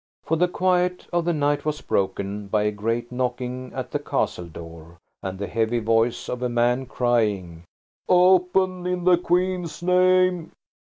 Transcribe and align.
For 0.23 0.35
the 0.35 0.47
quiet 0.47 1.05
of 1.13 1.25
the 1.25 1.33
night 1.33 1.63
was 1.63 1.81
broken 1.81 2.47
by 2.47 2.63
a 2.63 2.71
great 2.71 3.11
knocking 3.11 3.71
at 3.75 3.91
the 3.91 3.99
castle 3.99 4.47
door 4.47 4.97
and 5.21 5.37
the 5.37 5.45
heavy 5.45 5.77
voice 5.77 6.27
of 6.27 6.41
a 6.41 6.49
man 6.49 6.87
crying– 6.87 7.65
"Open, 8.09 8.87
in 8.87 9.03
the 9.03 9.19
Queen's 9.19 9.83
name!" 9.83 10.53